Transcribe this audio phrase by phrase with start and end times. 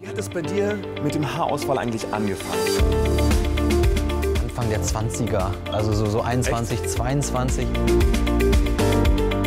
[0.00, 2.62] Wie hat es bei dir mit dem Haarausfall eigentlich angefangen?
[4.44, 7.66] Anfang der 20er, also so, so 21, 22.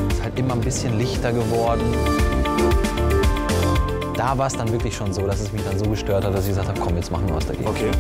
[0.10, 1.82] Ist halt immer ein bisschen lichter geworden.
[4.14, 6.44] Da war es dann wirklich schon so, dass es mich dann so gestört hat, dass
[6.44, 7.70] ich gesagt habe, komm, jetzt machen wir was dagegen.
[7.70, 7.92] Okay.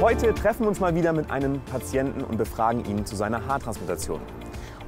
[0.00, 4.20] Heute treffen wir uns mal wieder mit einem Patienten und befragen ihn zu seiner Haartransplantation.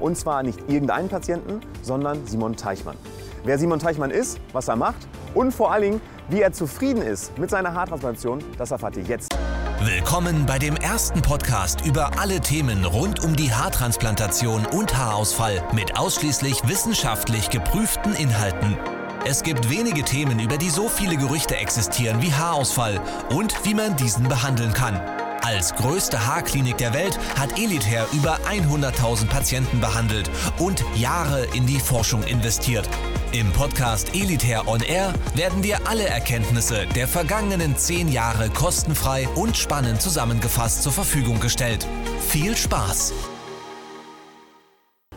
[0.00, 2.96] Und zwar nicht irgendeinen Patienten, sondern Simon Teichmann.
[3.44, 5.06] Wer Simon Teichmann ist, was er macht
[5.36, 9.36] und vor allen Dingen, wie er zufrieden ist mit seiner Haartransplantation, das erfahrt ihr jetzt.
[9.82, 15.98] Willkommen bei dem ersten Podcast über alle Themen rund um die Haartransplantation und Haarausfall mit
[15.98, 18.78] ausschließlich wissenschaftlich geprüften Inhalten.
[19.26, 23.96] Es gibt wenige Themen, über die so viele Gerüchte existieren wie Haarausfall und wie man
[23.96, 25.00] diesen behandeln kann.
[25.46, 30.28] Als größte Haarklinik der Welt hat Elitair über 100.000 Patienten behandelt
[30.58, 32.88] und Jahre in die Forschung investiert.
[33.30, 39.56] Im Podcast Elitair On Air werden dir alle Erkenntnisse der vergangenen zehn Jahre kostenfrei und
[39.56, 41.86] spannend zusammengefasst zur Verfügung gestellt.
[42.28, 43.12] Viel Spaß!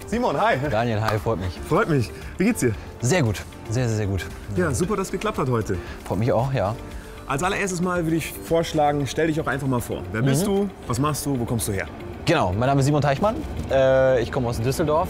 [0.05, 0.57] Simon, hi.
[0.69, 1.59] Daniel, hi, freut mich.
[1.67, 2.11] Freut mich.
[2.37, 2.75] Wie geht's dir?
[3.01, 4.23] Sehr gut, sehr, sehr, sehr gut.
[4.55, 5.75] Ja, super, dass es geklappt hat heute.
[6.05, 6.75] Freut mich auch, ja.
[7.29, 10.01] Als allererstes Mal würde ich vorschlagen, stell dich auch einfach mal vor.
[10.11, 10.67] Wer bist du?
[10.87, 11.39] Was machst du?
[11.39, 11.85] Wo kommst du her?
[12.25, 13.35] Genau, mein Name ist Simon Teichmann.
[13.69, 15.09] Äh, ich komme aus Düsseldorf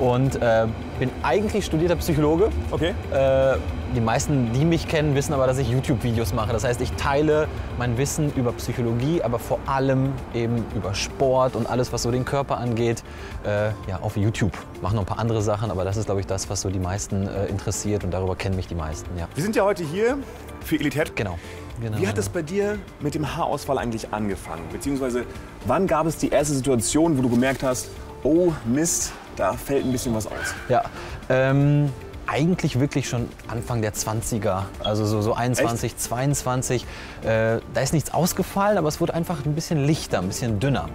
[0.00, 0.66] und äh,
[0.98, 2.50] bin eigentlich studierter Psychologe.
[2.72, 2.92] Okay.
[3.12, 3.56] Äh,
[3.94, 6.52] die meisten, die mich kennen, wissen aber, dass ich YouTube-Videos mache.
[6.52, 7.46] Das heißt, ich teile
[7.78, 12.24] mein Wissen über Psychologie, aber vor allem eben über Sport und alles, was so den
[12.24, 13.04] Körper angeht,
[13.46, 14.52] äh, ja, auf YouTube.
[14.82, 16.80] Mache noch ein paar andere Sachen, aber das ist, glaube ich, das, was so die
[16.80, 19.08] meisten äh, interessiert und darüber kennen mich die meisten.
[19.16, 19.28] Ja.
[19.36, 20.18] Wir sind ja heute hier
[20.64, 21.14] für Elität.
[21.16, 21.38] Genau.
[21.80, 21.98] genau.
[21.98, 24.62] Wie hat es bei dir mit dem Haarausfall eigentlich angefangen?
[24.72, 25.24] Beziehungsweise
[25.66, 27.90] wann gab es die erste Situation, wo du gemerkt hast,
[28.22, 30.54] oh Mist, da fällt ein bisschen was aus?
[30.68, 30.84] Ja,
[31.28, 31.90] ähm,
[32.26, 36.00] eigentlich wirklich schon Anfang der 20er, also so, so 21, Echt?
[36.00, 36.82] 22.
[37.22, 40.88] Äh, da ist nichts ausgefallen, aber es wurde einfach ein bisschen lichter, ein bisschen dünner.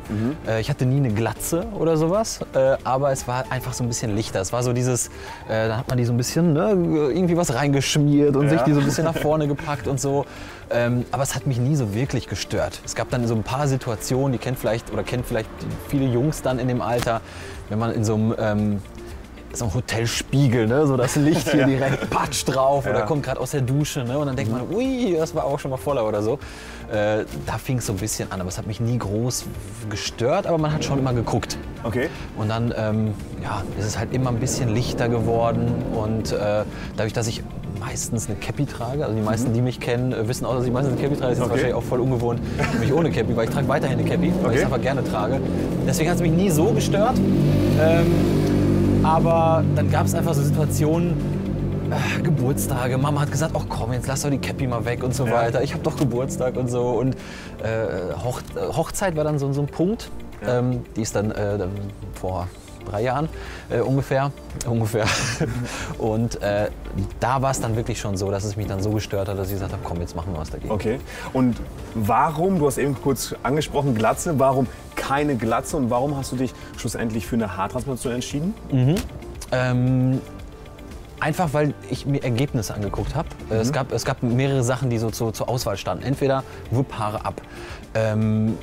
[0.48, 3.88] Äh, ich hatte nie eine Glatze oder sowas, äh, aber es war einfach so ein
[3.88, 4.42] bisschen lichter.
[4.42, 5.08] Es war so dieses,
[5.48, 6.70] äh, da hat man die so ein bisschen ne,
[7.14, 8.50] irgendwie was reingeschmiert und Ja.
[8.52, 10.26] sich die so ein bisschen nach vorne gepackt und so.
[10.72, 12.80] Ähm, aber es hat mich nie so wirklich gestört.
[12.86, 15.50] Es gab dann so ein paar Situationen, die kennt vielleicht oder kennt vielleicht
[15.88, 17.22] viele Jungs dann in dem Alter,
[17.70, 18.82] wenn man in so einem ähm,
[19.52, 20.86] so ein Hotelspiegel, ne?
[20.86, 23.06] so das Licht hier direkt patsch drauf oder Ja.
[23.06, 24.18] kommt gerade aus der Dusche ne?
[24.20, 26.34] und dann denkt man, ui, das war auch schon mal voller oder so.
[26.92, 29.46] Äh, da fing es so ein bisschen an, aber es hat mich nie groß
[29.90, 31.58] gestört, aber man hat schon immer geguckt.
[31.84, 32.10] Okay.
[32.38, 36.64] Und dann ähm, ja, ist es halt immer ein bisschen lichter geworden und äh,
[36.96, 37.44] dadurch, dass ich
[37.80, 40.72] meistens eine Cappy trage, also die meisten, die mich kennen, äh, wissen auch, dass ich
[40.72, 41.44] meistens eine Cappy trage, das ist Mhm.
[41.46, 41.52] Okay.
[41.54, 42.40] wahrscheinlich auch voll ungewohnt,
[42.80, 44.58] mich ohne Cappy, weil ich trage weiterhin eine Cappy, weil ich Okay.
[44.60, 45.40] es einfach gerne trage.
[45.88, 47.16] Deswegen hat es mich nie so gestört.
[47.80, 48.08] Ähm,
[49.04, 51.14] aber dann gab es einfach so Situationen,
[51.92, 52.98] äh, Geburtstage.
[52.98, 55.34] Mama hat gesagt, ach komm, jetzt lass doch die Cappy mal weg und so Ja.
[55.34, 55.64] weiter.
[55.64, 56.90] Ich habe doch Geburtstag und so.
[56.90, 57.16] Und
[57.64, 58.42] äh, Hoch
[58.76, 60.10] Hochzeit war dann so, so ein Punkt.
[60.46, 61.72] Ähm, die ist dann, äh, dann
[62.14, 62.48] vor
[62.90, 63.30] drei Jahren
[63.70, 64.32] äh, ungefähr.
[64.66, 65.06] ungefähr.
[65.98, 66.70] und äh,
[67.20, 69.48] da war es dann wirklich schon so, dass es mich dann so gestört hat, dass
[69.48, 70.72] ich gesagt habe, komm, jetzt machen wir was dagegen.
[70.72, 71.00] Okay.
[71.34, 71.58] Und
[71.94, 76.54] warum, du hast eben kurz angesprochen, Glatze, warum keine Glatze und warum hast du dich
[76.78, 78.54] schlussendlich für eine Haartransplantation entschieden?
[79.52, 80.22] Ähm,
[81.20, 83.28] einfach weil ich mir Ergebnisse angeguckt habe.
[83.50, 86.04] Es, gab, es gab mehrere Sachen, die so zu, zur Auswahl standen.
[86.04, 87.42] Entweder wupp Haare ab.
[87.94, 88.58] Ähm,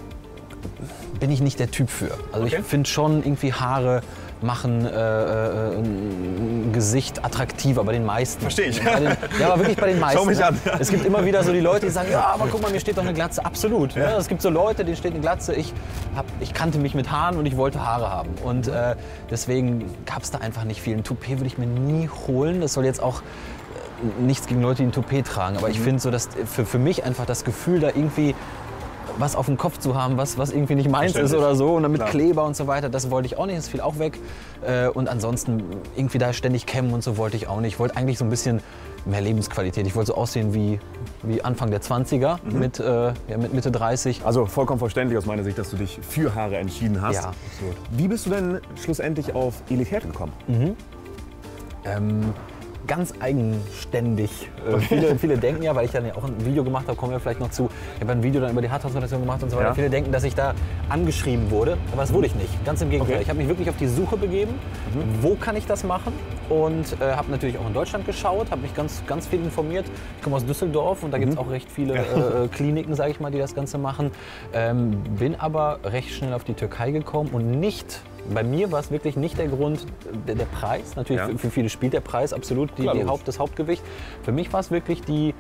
[1.21, 2.11] bin ich nicht der Typ für.
[2.33, 2.59] Also Okay.
[2.61, 4.03] ich finde schon irgendwie Haare
[4.43, 8.43] machen äh, äh, ein Gesicht attraktiver bei den meisten.
[8.43, 8.81] Versteh ich.
[8.81, 9.05] Den,
[9.41, 10.19] ja, aber wirklich bei den meisten.
[10.19, 10.47] Schau mich ne?
[10.47, 10.61] an.
[10.79, 12.99] Es gibt immer wieder so die Leute, die sagen, ja, aber guck mal, mir steht
[12.99, 13.45] doch eine Glatze.
[13.47, 13.97] Absolut.
[13.97, 14.15] Ne?
[14.19, 15.55] Es gibt so Leute, denen steht eine Glatze.
[15.55, 15.73] Ich,
[16.15, 18.29] hab, ich kannte mich mit Haaren und ich wollte Haare haben.
[18.45, 18.95] Und äh,
[19.31, 20.97] deswegen gab es da einfach nicht viel.
[20.97, 22.61] Ein Toupet würde ich mir nie holen.
[22.61, 25.57] Das soll jetzt auch äh, nichts gegen Leute, die ein Toupet tragen.
[25.57, 28.35] Aber ich finde so, dass für, für mich einfach das Gefühl, da irgendwie
[29.19, 31.75] was auf dem Kopf zu haben, was, was irgendwie nicht meins ist oder so.
[31.75, 32.11] Und dann mit Klar.
[32.11, 34.19] Kleber und so weiter, das wollte ich auch nicht, das fiel auch weg.
[34.67, 35.63] Äh, Und ansonsten
[35.97, 37.75] irgendwie da ständig kämmen und so wollte ich auch nicht.
[37.75, 38.61] Ich wollte eigentlich so ein bisschen
[39.05, 39.87] mehr Lebensqualität.
[39.87, 40.81] Ich wollte so aussehen wie,
[41.23, 44.25] wie Anfang der 20er mit, äh, ja, mit Mitte 30.
[44.25, 47.15] Also vollkommen verständlich aus meiner Sicht, dass du dich für Haare entschieden hast.
[47.15, 47.77] Ja, absolut.
[47.93, 50.33] Wie bist du denn schlussendlich auf Elität gekommen?
[51.85, 52.33] Ähm,
[52.87, 54.31] ganz eigenständig.
[54.69, 57.13] Äh, viele, viele denken ja, weil ich dann ja auch ein Video gemacht habe, kommen
[57.13, 57.69] wir vielleicht noch zu.
[57.97, 59.69] Ich habe ein Video dann über die Haartransplantation gemacht und so weiter.
[59.69, 59.75] Ja.
[59.75, 60.55] Viele denken, dass ich da
[60.89, 62.65] angeschrieben wurde, aber das wurde ich nicht.
[62.65, 63.17] Ganz im Gegenteil.
[63.17, 63.23] Okay.
[63.23, 64.55] Ich habe mich wirklich auf die Suche begeben,
[65.21, 66.13] wo kann ich das machen
[66.49, 69.87] und äh, habe natürlich auch in Deutschland geschaut, habe mich ganz, ganz viel informiert.
[70.17, 73.21] Ich komme aus Düsseldorf und da gibt es auch recht viele äh, Kliniken, sage ich
[73.21, 74.11] mal, die das Ganze machen.
[74.53, 78.01] Ähm, bin aber recht schnell auf die Türkei gekommen und nicht
[78.33, 79.87] bei mir war es wirklich nicht der Grund,
[80.27, 80.97] der, der Preis.
[80.97, 81.29] Natürlich Ja.
[81.29, 83.05] für, für viele spielt der Preis absolut die, Klar, die.
[83.05, 83.83] Haupt, das Hauptgewicht.
[84.23, 85.35] Für mich war es wirklich die.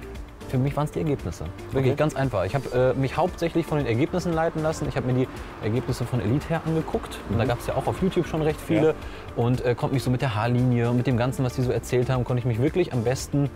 [0.48, 1.44] Für mich waren es die Ergebnisse.
[1.72, 1.98] Wirklich Okay.
[1.98, 2.44] ganz einfach.
[2.44, 4.87] Ich habe äh, mich hauptsächlich von den Ergebnissen leiten lassen.
[4.88, 5.28] Ich habe mir die
[5.62, 7.19] Ergebnisse von Elite her angeguckt.
[7.31, 8.93] Und da gab es ja auch auf YouTube schon recht viele.
[8.93, 8.98] Mhm.
[9.37, 9.44] Ja.
[9.44, 11.70] Und äh, konnte mich so mit der Haarlinie und mit dem Ganzen, was die so
[11.72, 13.50] erzählt haben, konnte ich mich wirklich am besten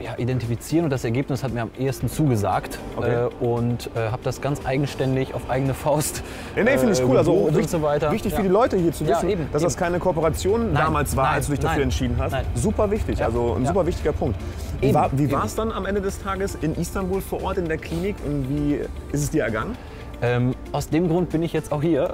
[0.00, 3.26] ja, identifizieren und das Ergebnis hat mir am ehesten zugesagt Okay.
[3.26, 6.24] äh, und äh, habe das ganz eigenständig auf eigene Faust
[6.56, 7.16] Ja, nee, finde ich äh, cool.
[7.16, 8.10] Also wichtig, und so weiter.
[8.10, 8.36] wichtig ja.
[8.38, 9.80] für die Leute hier zu Ja, wissen, eben, dass das eben.
[9.80, 12.34] keine Kooperation Nein, damals war, nein, als du dich dafür nein, entschieden hast.
[12.56, 13.68] Super wichtig, Ja, also ein ja.
[13.68, 14.36] super wichtiger Punkt.
[14.84, 17.56] Wie Eben, war wie war es dann am Ende des Tages in Istanbul vor Ort
[17.56, 18.74] in der Klinik und wie
[19.12, 19.78] ist es dir ergangen?
[20.20, 22.10] Ähm, aus dem Grund bin ich jetzt auch hier.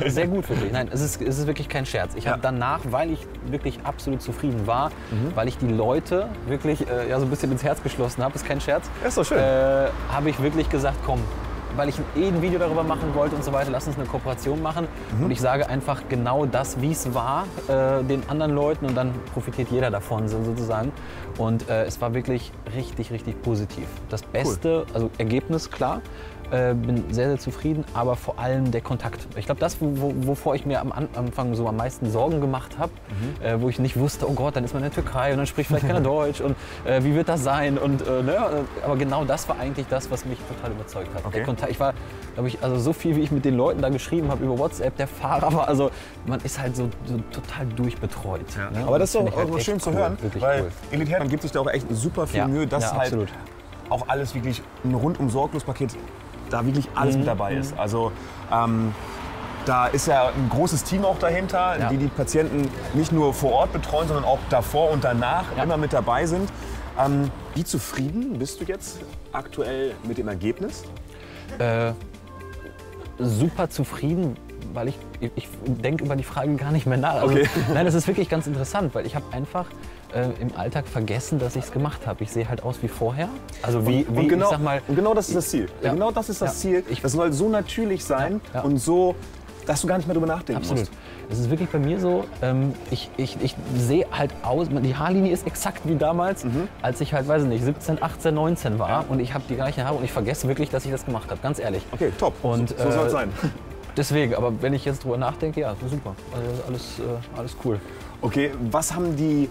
[0.00, 0.72] Äh, sehr gut wirklich.
[0.72, 2.14] Nein, es ist, es ist wirklich kein Scherz.
[2.16, 2.42] Ich habe Ja.
[2.42, 5.32] danach, weil ich wirklich absolut zufrieden war, Mhm.
[5.36, 8.44] weil ich die Leute wirklich äh, ja, so ein bisschen ins Herz geschlossen habe, ist
[8.44, 9.38] kein Scherz, Ja, ist doch schön.
[9.38, 11.20] äh, habe ich wirklich gesagt, komm,
[11.78, 14.60] weil ich eh ein Video darüber machen wollte und so weiter, lass uns eine Kooperation
[14.60, 14.88] machen.
[15.16, 15.26] Mhm.
[15.26, 19.12] Und ich sage einfach genau das, wie es war, äh, den anderen Leuten und dann
[19.32, 20.92] profitiert jeder davon so, sozusagen.
[21.38, 23.86] Und äh, es war wirklich richtig, richtig positiv.
[24.10, 26.02] Das Beste, also Ergebnis, klar.
[26.50, 29.26] Äh, bin sehr, sehr zufrieden, aber vor allem der Kontakt.
[29.36, 32.40] Ich glaube, das, wo, wo, wovor ich mir am An- Anfang so am meisten Sorgen
[32.40, 32.90] gemacht habe,
[33.44, 35.46] äh, wo ich nicht wusste, oh Gott, dann ist man in der Türkei und dann
[35.46, 36.56] spricht vielleicht keiner Deutsch und
[36.86, 37.76] äh, wie wird das sein?
[37.76, 38.64] Und, äh, ne?
[38.82, 41.22] Aber genau das war eigentlich das, was mich total überzeugt hat.
[41.26, 41.36] Okay.
[41.36, 41.92] Der Kontakt, ich war,
[42.32, 44.96] glaube ich, also so viel, wie ich mit den Leuten da geschrieben habe über WhatsApp,
[44.96, 45.90] der Fahrer war, also
[46.24, 48.40] man ist halt so, so total durchbetreut.
[48.72, 48.84] ne?
[48.86, 50.70] Aber das ist doch finde ich auch halt schön echt zu cool, hören, weil cool.
[50.92, 53.14] Elite Herren gibt sich da auch echt super viel Ja, Mühe, dass ja, halt
[53.90, 55.96] auch alles wirklich ein rundum sorglos Paket,
[56.50, 57.78] da wirklich alles Mhm, mit dabei ist.
[57.78, 58.12] Also
[58.52, 58.94] ähm,
[59.66, 61.88] da ist ja ein großes Team auch dahinter, Ja.
[61.88, 65.62] die die Patienten nicht nur vor Ort betreuen, sondern auch davor und danach Ja.
[65.64, 66.50] immer mit dabei sind.
[66.98, 69.00] Ähm, wie zufrieden bist du jetzt
[69.32, 70.84] aktuell mit dem Ergebnis?
[71.58, 71.92] Äh,
[73.18, 74.36] super zufrieden,
[74.72, 74.98] weil ich,
[75.36, 77.14] ich, denke über die Frage gar nicht mehr nach.
[77.14, 77.48] Also, Okay.
[77.72, 79.66] Nein, das ist wirklich ganz interessant, weil ich habe einfach
[80.14, 82.24] äh, im Alltag vergessen, dass ich es gemacht habe.
[82.24, 83.28] Ich sehe halt aus wie vorher.
[83.62, 85.68] Also wie, wie und, genau, ich sag mal, und genau das ist das Ziel.
[85.82, 85.92] Ja.
[85.92, 86.70] Genau das ist das Ja.
[86.70, 86.84] Ziel.
[86.88, 88.64] Ich- Das soll so natürlich sein Ja, ja.
[88.66, 89.14] und so,
[89.66, 90.80] dass du gar nicht mehr drüber nachdenken Absolut.
[90.84, 90.92] musst.
[91.30, 95.30] Es ist wirklich bei mir so, ähm, ich, ich, ich sehe halt aus, die Haarlinie
[95.30, 96.68] ist exakt wie damals, Mhm.
[96.80, 99.84] als ich halt, weiß ich nicht, 17, 18, 19 war und ich habe die gleichen
[99.84, 101.82] Haare und ich vergesse wirklich, dass ich das gemacht habe, ganz ehrlich.
[101.92, 102.32] Okay, top.
[102.42, 103.32] Und, so so soll äh, es sein.
[103.96, 106.14] Deswegen, aber wenn ich jetzt drüber nachdenke, ja, super.
[106.34, 107.78] Also alles, äh, alles cool.
[108.22, 109.50] Okay, was haben die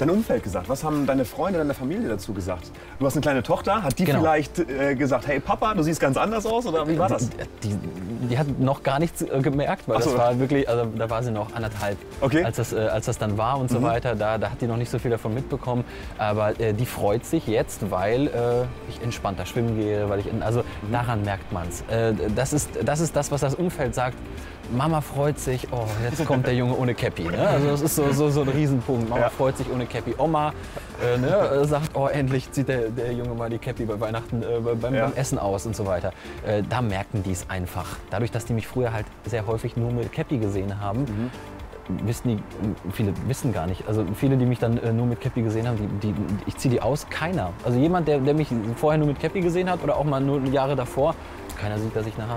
[0.00, 0.68] dein Umfeld gesagt?
[0.68, 2.70] Was haben deine Freunde, deine Familie dazu gesagt?
[2.98, 4.20] Du hast eine kleine Tochter, hat die Genau.
[4.20, 7.28] vielleicht äh, gesagt, hey Papa, du siehst ganz anders aus oder wie war das?
[7.62, 7.76] Die,
[8.28, 10.10] die hat noch gar nichts äh, gemerkt, weil so.
[10.10, 12.40] das war wirklich, also da war sie noch anderthalb, Okay.
[12.40, 12.46] Mhm.
[12.46, 14.14] als, das, äh, als das dann war und so weiter.
[14.14, 15.84] Da, da hat die noch nicht so viel davon mitbekommen.
[16.18, 18.30] Aber äh, die freut sich jetzt, weil äh,
[18.88, 20.92] ich entspannter schwimmen gehe, weil ich, also Mhm.
[20.92, 21.82] daran merkt man es.
[21.94, 24.16] Äh, das, ist, das ist das, was das Umfeld sagt.
[24.72, 27.24] Mama freut sich, oh, jetzt kommt der Junge ohne Cappy.
[27.24, 27.48] Ne?
[27.48, 29.08] Also das ist so, so, so ein Riesenpunkt.
[29.08, 29.28] Mama Ja.
[29.30, 30.14] freut sich ohne Cappy.
[30.18, 30.52] Oma
[31.02, 34.42] äh, ne, äh, sagt, oh, endlich zieht der, der Junge mal die Cappy bei Weihnachten
[34.42, 34.46] äh,
[34.80, 35.06] beim, Ja.
[35.06, 36.12] beim Essen aus und so weiter.
[36.46, 37.86] Äh, da merken die es einfach.
[38.10, 41.30] Dadurch, dass die mich früher halt sehr häufig nur mit Cappy gesehen haben,
[42.04, 43.88] wissen die, viele wissen gar nicht.
[43.88, 46.14] Also viele, die mich dann äh, nur mit Cappy gesehen haben, die, die,
[46.46, 47.50] ich ziehe die aus, keiner.
[47.64, 50.40] Also jemand, der, der mich vorher nur mit Cappy gesehen hat oder auch mal nur
[50.44, 51.14] Jahre davor,
[51.60, 52.28] keiner sieht, dass ich eine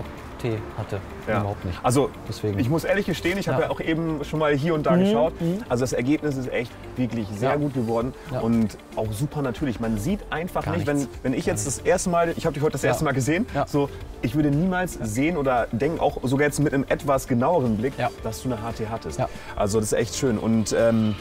[0.43, 0.99] HT hatte.
[1.27, 1.79] Überhaupt nicht.
[1.83, 2.59] Also Deswegen.
[2.59, 3.67] ich muss ehrlich gestehen, ich habe Ja.
[3.67, 5.33] ja auch eben schon mal hier und da geschaut.
[5.69, 7.55] Also das Ergebnis ist echt wirklich sehr Ja.
[7.55, 8.39] gut geworden Ja.
[8.39, 9.79] und auch super natürlich.
[9.79, 11.19] Man sieht einfach Gar nicht, wenn, nichts.
[11.23, 12.89] wenn ich jetzt das erste Mal, ich habe dich heute das Ja.
[12.89, 13.65] erste Mal gesehen, Ja.
[13.67, 13.89] so
[14.21, 18.09] ich würde niemals sehen oder denken, auch sogar jetzt mit einem etwas genaueren Blick, Ja.
[18.23, 19.19] dass du eine HT hattest.
[19.19, 19.29] Ja.
[19.55, 21.15] Also das ist echt schön und ähm,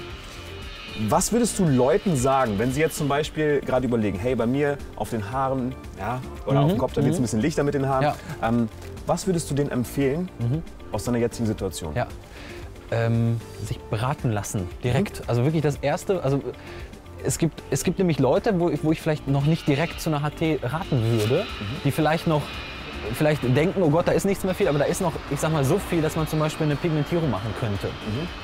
[1.09, 4.77] was würdest du Leuten sagen, wenn sie jetzt zum Beispiel gerade überlegen, hey, bei mir
[4.97, 7.73] auf den Haaren ja, oder auf dem Kopf, da wird es ein bisschen lichter mit
[7.75, 8.05] den Haaren.
[8.05, 8.13] Mhm.
[8.43, 8.49] Ja.
[8.49, 8.69] Ähm,
[9.07, 10.29] was würdest du denen empfehlen
[10.93, 11.93] aus deiner jetzigen Situation?
[11.95, 12.07] Ja.
[12.91, 15.23] Ähm, sich beraten lassen, direkt.
[15.27, 16.23] Also wirklich das Erste.
[16.23, 16.43] Also
[17.25, 20.11] es gibt, es gibt nämlich Leute, wo, ich- wo ich vielleicht noch nicht direkt zu
[20.11, 21.47] einer HT raten würde,
[21.85, 22.43] die vielleicht noch
[23.15, 25.53] vielleicht denken, oh Gott, da ist nichts mehr viel, aber da ist noch, ich sag
[25.53, 27.89] mal, so viel, dass man zum Beispiel eine Pigmentierung machen könnte.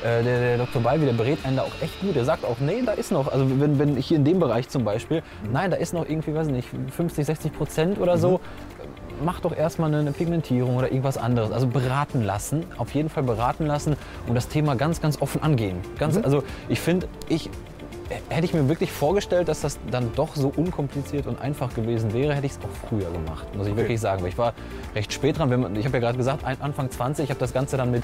[0.02, 0.82] Äh, der, der Dr.
[0.82, 2.16] Balvi, der berät einen da auch echt gut.
[2.16, 4.84] Der sagt auch, nee, da ist noch, also wenn, wenn hier in dem Bereich zum
[4.84, 5.22] Beispiel,
[5.52, 8.40] nein, da ist noch irgendwie, weiß ich nicht, 50, 60 Prozent oder so.
[9.24, 11.50] Mach doch erstmal eine, Pigmentierung oder irgendwas anderes.
[11.52, 13.96] Also beraten lassen, auf jeden Fall beraten lassen
[14.26, 15.78] und das Thema ganz, ganz offen angehen.
[15.98, 17.50] Ganz, Also ich finde, ich
[18.30, 22.34] hätte ich mir wirklich vorgestellt, dass das dann doch so unkompliziert und einfach gewesen wäre,
[22.34, 24.22] hätte ich es auch früher gemacht, muss ich wirklich sagen.
[24.22, 24.54] Weil ich war
[24.94, 25.50] recht spät dran.
[25.50, 28.02] Man, ich habe ja gerade gesagt, Anfang 20, ich habe das Ganze dann mit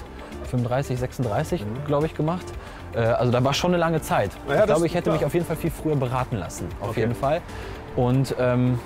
[0.50, 2.44] 35, 36, glaube ich, gemacht.
[2.94, 4.30] Äh, Also da war schon eine lange Zeit.
[4.46, 5.16] Ja, ich glaube, ich hätte klar.
[5.16, 6.66] mich auf jeden Fall viel früher beraten lassen.
[6.80, 7.00] Auf Okay.
[7.00, 7.40] jeden Fall.
[7.96, 8.78] Und ähm,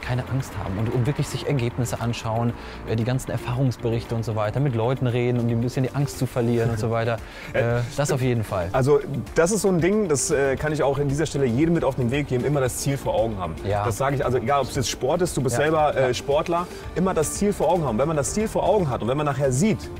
[0.00, 2.52] keine Angst haben und, und wirklich sich Ergebnisse anschauen,
[2.88, 5.94] äh, die ganzen Erfahrungsberichte und so weiter, mit Leuten reden, um die ein bisschen die
[5.94, 7.18] Angst zu verlieren und so weiter.
[7.52, 8.68] Äh, das auf jeden Fall.
[8.72, 9.00] Also
[9.34, 11.84] das ist so ein Ding, das äh, kann ich auch in dieser Stelle jedem mit
[11.84, 13.54] auf den Weg geben, immer das Ziel vor Augen haben.
[13.68, 13.84] Ja.
[13.84, 15.62] Das sage ich, also egal ob es jetzt Sport ist, du bist Ja.
[15.64, 17.98] selber äh, Sportler, immer das Ziel vor Augen haben.
[17.98, 19.90] Wenn man das Ziel vor Augen hat und wenn man nachher sieht,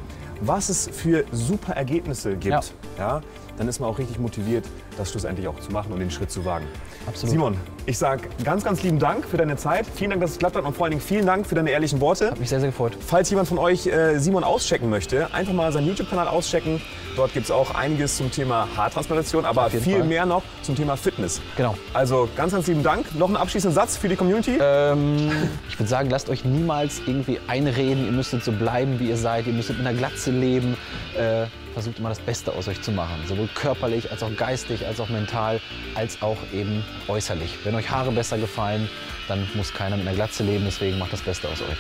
[0.42, 2.60] was es für super Ergebnisse gibt, Ja.
[2.98, 3.20] ja.
[3.58, 4.64] dann ist man auch richtig motiviert,
[4.96, 6.66] das schlussendlich auch zu machen und den Schritt zu wagen.
[7.06, 7.30] Absolut.
[7.32, 7.56] Simon,
[7.86, 9.86] ich sage ganz, ganz lieben Dank für deine Zeit.
[9.94, 12.00] Vielen Dank, dass es geklappt hat und vor allen Dingen vielen Dank für deine ehrlichen
[12.00, 12.30] Worte.
[12.30, 12.96] Hat mich sehr, sehr gefreut.
[13.00, 16.80] Falls jemand von euch äh, Simon auschecken möchte, einfach mal seinen YouTube-Kanal auschecken.
[17.16, 20.04] Dort gibt es auch einiges zum Thema Haartransplantation, aber viel Fall.
[20.04, 21.40] mehr noch zum Thema Fitness.
[21.56, 21.74] Genau.
[21.92, 23.14] Also ganz, ganz lieben Dank.
[23.14, 24.58] Noch einen abschließenden Satz für die Community.
[24.60, 25.30] Ähm,
[25.68, 29.46] ich würde sagen, lasst euch niemals irgendwie einreden, ihr müsstet so bleiben, wie ihr seid,
[29.46, 30.76] ihr müsstet mit einer Glatze leben.
[31.16, 35.00] Äh, versucht immer das Beste aus euch zu machen, sowohl körperlich als auch geistig, als
[35.00, 35.60] auch mental,
[35.94, 37.58] als auch eben äußerlich.
[37.64, 38.88] Wenn euch Haare besser gefallen,
[39.28, 41.78] dann muss keiner mit einer Glatze leben, deswegen macht das Beste aus euch.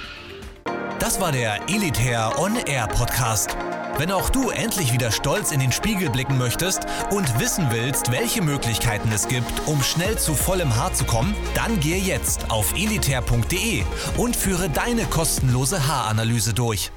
[0.98, 3.56] Das war der Elitair On Air Podcast.
[3.96, 8.40] Wenn auch du endlich wieder stolz in den Spiegel blicken möchtest und wissen willst, welche
[8.42, 13.84] Möglichkeiten es gibt, um schnell zu vollem Haar zu kommen, dann gehe jetzt auf elitair.de
[14.16, 16.90] und führe deine kostenlose Haaranalyse durch.